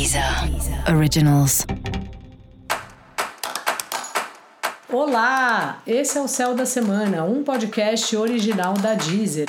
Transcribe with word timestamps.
Deezer 0.00 0.24
Originals. 0.96 1.66
Olá, 4.90 5.82
esse 5.86 6.16
é 6.16 6.22
o 6.22 6.26
Céu 6.26 6.54
da 6.54 6.64
Semana, 6.64 7.22
um 7.24 7.44
podcast 7.44 8.16
original 8.16 8.72
da 8.72 8.94
Deezer. 8.94 9.46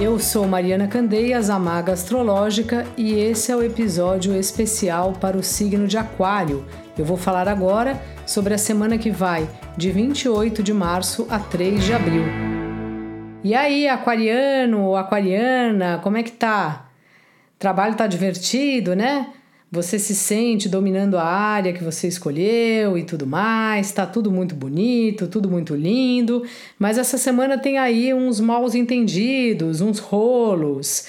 Eu 0.00 0.20
sou 0.20 0.46
Mariana 0.46 0.86
Candeias, 0.86 1.50
a 1.50 1.58
maga 1.58 1.92
astrológica, 1.92 2.86
e 2.96 3.14
esse 3.14 3.50
é 3.50 3.56
o 3.56 3.62
episódio 3.64 4.32
especial 4.32 5.14
para 5.14 5.36
o 5.36 5.42
signo 5.42 5.88
de 5.88 5.98
Aquário. 5.98 6.64
Eu 6.96 7.04
vou 7.04 7.16
falar 7.16 7.48
agora 7.48 8.00
sobre 8.24 8.54
a 8.54 8.58
semana 8.58 8.96
que 8.96 9.10
vai, 9.10 9.50
de 9.76 9.90
28 9.90 10.62
de 10.62 10.72
março 10.72 11.26
a 11.28 11.40
3 11.40 11.82
de 11.82 11.92
abril. 11.92 12.47
E 13.44 13.54
aí, 13.54 13.86
aquariano 13.86 14.82
ou 14.84 14.96
aquariana, 14.96 16.00
como 16.02 16.16
é 16.16 16.24
que 16.24 16.32
tá? 16.32 16.90
Trabalho 17.56 17.94
tá 17.94 18.06
divertido, 18.06 18.96
né? 18.96 19.32
Você 19.70 19.98
se 19.98 20.14
sente 20.14 20.68
dominando 20.68 21.16
a 21.16 21.22
área 21.22 21.72
que 21.72 21.84
você 21.84 22.08
escolheu 22.08 22.98
e 22.98 23.04
tudo 23.04 23.26
mais, 23.26 23.92
tá 23.92 24.06
tudo 24.06 24.30
muito 24.30 24.54
bonito, 24.54 25.28
tudo 25.28 25.48
muito 25.48 25.74
lindo, 25.76 26.42
mas 26.78 26.98
essa 26.98 27.18
semana 27.18 27.58
tem 27.58 27.78
aí 27.78 28.12
uns 28.12 28.40
maus 28.40 28.74
entendidos, 28.74 29.80
uns 29.80 29.98
rolos, 29.98 31.06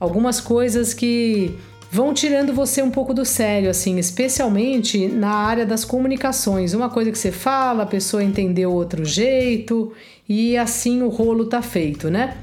algumas 0.00 0.40
coisas 0.40 0.94
que 0.94 1.54
vão 1.92 2.14
tirando 2.14 2.54
você 2.54 2.82
um 2.82 2.90
pouco 2.90 3.12
do 3.12 3.24
sério, 3.24 3.68
assim, 3.68 3.98
especialmente 3.98 5.06
na 5.06 5.30
área 5.30 5.66
das 5.66 5.84
comunicações. 5.84 6.72
Uma 6.72 6.88
coisa 6.88 7.12
que 7.12 7.18
você 7.18 7.30
fala, 7.30 7.82
a 7.82 7.86
pessoa 7.86 8.24
entendeu 8.24 8.72
outro 8.72 9.04
jeito 9.04 9.92
e 10.28 10.56
assim 10.56 11.02
o 11.02 11.08
rolo 11.08 11.44
tá 11.44 11.60
feito, 11.60 12.08
né? 12.08 12.38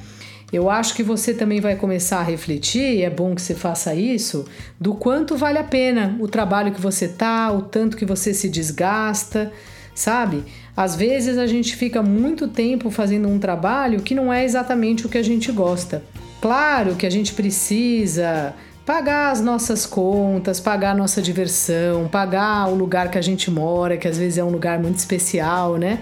Eu 0.52 0.70
acho 0.70 0.94
que 0.94 1.04
você 1.04 1.34
também 1.34 1.60
vai 1.60 1.76
começar 1.76 2.20
a 2.20 2.24
refletir, 2.24 3.00
e 3.00 3.04
é 3.04 3.10
bom 3.10 3.36
que 3.36 3.42
você 3.42 3.54
faça 3.54 3.94
isso, 3.94 4.46
do 4.80 4.94
quanto 4.94 5.36
vale 5.36 5.58
a 5.58 5.64
pena 5.64 6.16
o 6.22 6.28
trabalho 6.28 6.72
que 6.72 6.80
você 6.80 7.06
tá, 7.06 7.52
o 7.52 7.64
tanto 7.64 7.98
que 7.98 8.06
você 8.06 8.34
se 8.34 8.48
desgasta, 8.48 9.52
sabe? 9.94 10.46
Às 10.76 10.96
vezes 10.96 11.38
a 11.38 11.46
gente 11.48 11.76
fica 11.76 12.02
muito 12.02 12.48
tempo 12.48 12.90
fazendo 12.90 13.28
um 13.28 13.40
trabalho 13.40 14.02
que 14.02 14.16
não 14.16 14.32
é 14.32 14.46
exatamente 14.46 15.06
o 15.06 15.10
que 15.10 15.18
a 15.18 15.24
gente 15.24 15.52
gosta. 15.52 16.02
Claro 16.42 16.96
que 16.96 17.06
a 17.06 17.10
gente 17.10 17.34
precisa 17.34 18.54
pagar 18.86 19.32
as 19.32 19.42
nossas 19.42 19.86
contas, 19.86 20.60
pagar 20.60 20.92
a 20.92 20.96
nossa 20.96 21.22
diversão, 21.22 22.08
pagar 22.08 22.70
o 22.70 22.76
lugar 22.76 23.12
que 23.12 23.18
a 23.18 23.22
gente 23.22 23.52
mora, 23.52 23.98
que 23.98 24.08
às 24.08 24.18
vezes 24.18 24.38
é 24.38 24.44
um 24.44 24.50
lugar 24.50 24.80
muito 24.80 24.98
especial, 24.98 25.78
né? 25.78 26.00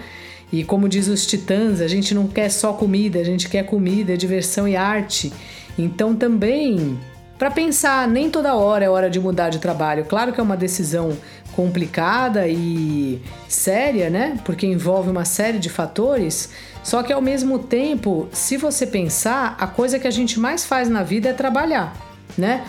E 0.52 0.64
como 0.64 0.88
diz 0.88 1.08
os 1.08 1.26
titãs, 1.26 1.82
a 1.82 1.88
gente 1.88 2.14
não 2.14 2.28
quer 2.28 2.50
só 2.50 2.74
comida, 2.74 3.20
a 3.20 3.24
gente 3.24 3.50
quer 3.50 3.64
comida, 3.66 4.16
diversão 4.16 4.68
e 4.68 4.76
arte. 4.76 5.34
Então 5.78 6.16
também 6.16 6.98
para 7.38 7.52
pensar, 7.52 8.08
nem 8.08 8.30
toda 8.30 8.56
hora 8.56 8.86
é 8.86 8.90
hora 8.90 9.10
de 9.10 9.20
mudar 9.20 9.50
de 9.50 9.60
trabalho. 9.60 10.06
Claro 10.06 10.32
que 10.32 10.40
é 10.40 10.44
uma 10.44 10.56
decisão 10.56 11.18
complicada 11.56 12.48
e 12.48 13.22
séria, 13.48 14.10
né? 14.10 14.38
Porque 14.44 14.68
envolve 14.68 15.10
uma 15.10 15.26
série 15.26 15.58
de 15.58 15.70
fatores. 15.70 16.50
Só 16.84 17.02
que 17.02 17.14
ao 17.14 17.22
mesmo 17.22 17.58
tempo, 17.60 18.28
se 18.32 18.58
você 18.58 18.86
pensar, 18.86 19.56
a 19.60 19.66
coisa 19.66 19.98
que 19.98 20.08
a 20.08 20.12
gente 20.12 20.40
mais 20.40 20.66
faz 20.66 20.90
na 20.90 21.02
vida 21.02 21.30
é 21.30 21.34
trabalhar. 21.34 21.96
Né? 22.38 22.66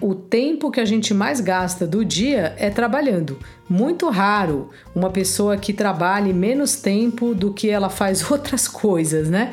O, 0.00 0.10
o, 0.10 0.14
tempo 0.14 0.70
que 0.70 0.78
a 0.78 0.84
gente 0.84 1.12
mais 1.12 1.40
gasta 1.40 1.84
do 1.84 2.04
dia 2.04 2.54
é 2.56 2.70
trabalhando. 2.70 3.40
Muito 3.68 4.08
raro 4.08 4.70
uma 4.94 5.10
pessoa 5.10 5.56
que 5.56 5.72
trabalhe 5.72 6.32
menos 6.32 6.76
tempo 6.76 7.34
do 7.34 7.52
que 7.52 7.68
ela 7.68 7.88
faz 7.88 8.22
outras 8.30 8.68
coisas, 8.68 9.28
né? 9.28 9.52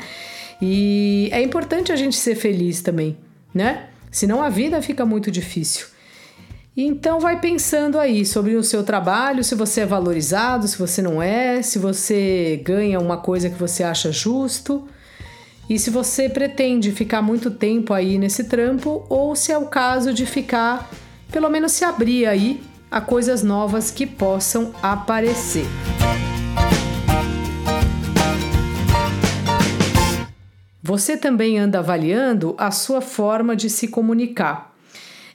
E 0.61 1.29
é 1.31 1.41
importante 1.41 1.91
a 1.91 1.95
gente 1.95 2.15
ser 2.15 2.35
feliz 2.35 2.81
também, 2.81 3.17
né? 3.51 3.87
Senão 4.11 4.43
a 4.43 4.49
vida 4.49 4.79
fica 4.79 5.05
muito 5.05 5.31
difícil. 5.31 5.87
Então 6.79 7.19
vai 7.19 7.39
pensando 7.41 7.97
aí 7.99 8.23
sobre 8.23 8.55
o 8.55 8.63
seu 8.63 8.83
trabalho, 8.83 9.43
se 9.43 9.55
você 9.55 9.81
é 9.81 9.85
valorizado, 9.87 10.67
se 10.67 10.77
você 10.77 11.01
não 11.01 11.19
é, 11.19 11.59
se 11.63 11.79
você 11.79 12.61
ganha 12.63 12.99
uma 12.99 13.17
coisa 13.17 13.49
que 13.49 13.57
você 13.57 13.81
acha 13.81 14.11
justo 14.11 14.87
e 15.67 15.79
se 15.79 15.89
você 15.89 16.29
pretende 16.29 16.91
ficar 16.91 17.19
muito 17.19 17.49
tempo 17.49 17.95
aí 17.95 18.19
nesse 18.19 18.43
trampo 18.43 19.03
ou 19.09 19.35
se 19.35 19.51
é 19.51 19.57
o 19.57 19.65
caso 19.65 20.13
de 20.13 20.27
ficar, 20.27 20.87
pelo 21.31 21.49
menos 21.49 21.71
se 21.71 21.83
abrir 21.83 22.27
aí 22.27 22.61
a 22.91 23.01
coisas 23.01 23.41
novas 23.41 23.89
que 23.89 24.05
possam 24.05 24.71
aparecer. 24.79 25.65
Você 30.83 31.17
também 31.17 31.57
anda 31.57 31.79
avaliando 31.79 32.53
a 32.55 32.69
sua 32.69 33.01
forma 33.01 33.55
de 33.55 33.67
se 33.67 33.87
comunicar. 33.87 34.76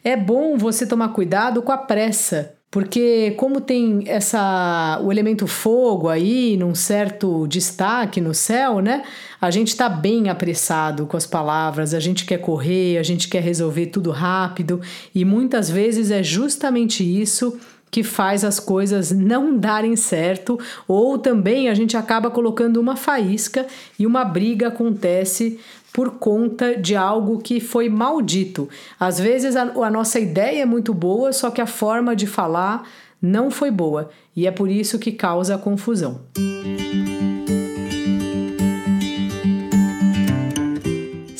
É 0.04 0.16
bom 0.16 0.56
você 0.56 0.86
tomar 0.86 1.10
cuidado 1.10 1.62
com 1.62 1.70
a 1.70 1.78
pressa, 1.78 2.54
porque 2.72 3.32
como 3.36 3.60
tem 3.60 4.02
essa 4.06 4.98
o 5.04 5.12
elemento 5.12 5.46
fogo 5.46 6.08
aí 6.08 6.56
num 6.56 6.74
certo 6.74 7.46
destaque 7.46 8.20
no 8.20 8.34
céu, 8.34 8.80
né? 8.80 9.04
A 9.40 9.50
gente 9.50 9.68
está 9.68 9.88
bem 9.88 10.28
apressado 10.28 11.06
com 11.06 11.16
as 11.16 11.26
palavras, 11.26 11.94
a 11.94 12.00
gente 12.00 12.24
quer 12.24 12.38
correr, 12.38 12.98
a 12.98 13.02
gente 13.02 13.28
quer 13.28 13.42
resolver 13.42 13.86
tudo 13.86 14.10
rápido 14.10 14.80
e 15.14 15.24
muitas 15.24 15.70
vezes 15.70 16.10
é 16.10 16.22
justamente 16.22 17.04
isso 17.04 17.60
que 17.92 18.02
faz 18.02 18.42
as 18.42 18.58
coisas 18.58 19.12
não 19.12 19.58
darem 19.58 19.94
certo, 19.96 20.58
ou 20.88 21.18
também 21.18 21.68
a 21.68 21.74
gente 21.74 21.94
acaba 21.94 22.30
colocando 22.30 22.78
uma 22.78 22.96
faísca 22.96 23.66
e 23.98 24.06
uma 24.06 24.24
briga 24.24 24.68
acontece 24.68 25.60
por 25.92 26.12
conta 26.12 26.74
de 26.74 26.96
algo 26.96 27.38
que 27.38 27.60
foi 27.60 27.90
maldito. 27.90 28.66
Às 28.98 29.20
vezes 29.20 29.54
a, 29.56 29.64
a 29.64 29.90
nossa 29.90 30.18
ideia 30.18 30.62
é 30.62 30.66
muito 30.66 30.94
boa, 30.94 31.34
só 31.34 31.50
que 31.50 31.60
a 31.60 31.66
forma 31.66 32.16
de 32.16 32.26
falar 32.26 32.88
não 33.20 33.50
foi 33.50 33.70
boa, 33.70 34.10
e 34.34 34.46
é 34.46 34.50
por 34.50 34.70
isso 34.70 34.98
que 34.98 35.12
causa 35.12 35.58
confusão. 35.58 36.22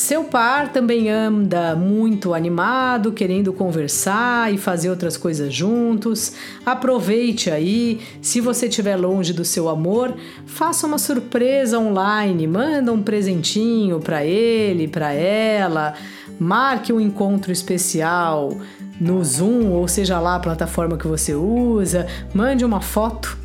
Seu 0.02 0.24
par 0.24 0.72
também 0.72 1.08
anda 1.08 1.76
muito 1.76 2.34
animado, 2.34 3.12
querendo 3.12 3.52
conversar 3.52 4.52
e 4.52 4.58
fazer 4.58 4.90
outras 4.90 5.16
coisas 5.16 5.54
juntos. 5.54 6.32
Aproveite 6.66 7.52
aí. 7.52 8.00
Se 8.20 8.40
você 8.40 8.66
estiver 8.66 8.96
longe 8.96 9.32
do 9.32 9.44
seu 9.44 9.68
amor, 9.68 10.12
faça 10.44 10.88
uma 10.88 10.98
surpresa 10.98 11.78
online, 11.78 12.48
manda 12.48 12.92
um 12.92 13.00
presentinho 13.00 14.00
para 14.00 14.24
ele, 14.24 14.88
para 14.88 15.12
ela, 15.12 15.94
marque 16.36 16.92
um 16.92 17.00
encontro 17.00 17.52
especial 17.52 18.58
no 19.00 19.22
Zoom, 19.22 19.70
ou 19.70 19.86
seja 19.86 20.18
lá 20.18 20.34
a 20.34 20.40
plataforma 20.40 20.98
que 20.98 21.06
você 21.06 21.32
usa, 21.32 22.08
mande 22.34 22.64
uma 22.64 22.80
foto, 22.80 23.38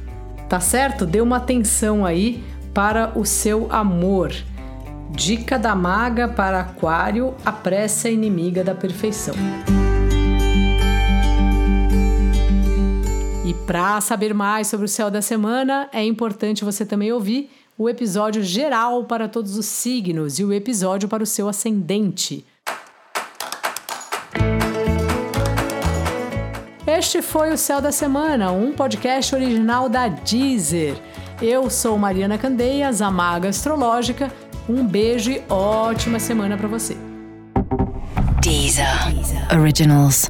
tá 0.50 0.60
certo? 0.60 1.06
Dê 1.06 1.22
uma 1.22 1.38
atenção 1.38 2.04
aí 2.04 2.44
para 2.74 3.12
o 3.16 3.24
seu 3.24 3.68
amor. 3.72 4.34
Dica 5.10 5.58
da 5.58 5.76
maga 5.76 6.28
para 6.28 6.60
Aquário: 6.60 7.34
a 7.46 7.52
pressa 7.52 8.10
inimiga 8.10 8.64
da 8.64 8.76
perfeição. 8.76 9.36
E 13.46 13.54
para 13.66 14.02
saber 14.02 14.34
mais 14.34 14.68
sobre 14.68 14.86
o 14.86 14.90
céu 14.90 15.10
da 15.10 15.22
semana, 15.22 15.90
é 15.94 16.04
importante 16.04 16.66
você 16.66 16.86
também 16.86 17.12
ouvir 17.12 17.50
o 17.78 17.88
episódio 17.88 18.44
geral 18.44 19.06
para 19.06 19.30
todos 19.30 19.58
os 19.58 19.66
signos 19.66 20.40
e 20.40 20.44
o 20.44 20.52
episódio 20.52 21.08
para 21.08 21.24
o 21.24 21.28
seu 21.28 21.48
ascendente. 21.48 22.46
Este 26.86 27.22
foi 27.22 27.54
o 27.54 27.58
Céu 27.58 27.80
da 27.80 27.92
Semana, 27.92 28.52
um 28.52 28.72
podcast 28.72 29.36
original 29.36 29.88
da 29.88 30.08
Deezer. 30.08 30.96
Eu 31.40 31.70
sou 31.70 31.98
Mariana 31.98 32.38
Candeias, 32.38 33.02
a 33.02 33.12
maga 33.12 33.50
astrológica 33.50 34.32
um 34.70 34.86
beijo 34.86 35.32
e 35.32 35.42
ótima 35.50 36.20
semana 36.20 36.58
para 36.58 36.68
você. 36.68 36.96
Deezer. 38.42 39.14
Deezer. 39.14 39.60
Originals. 39.60 40.30